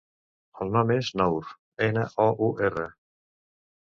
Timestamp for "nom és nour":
0.75-1.51